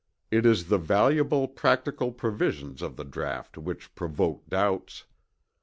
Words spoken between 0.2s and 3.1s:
It is the valuable practical provisions of the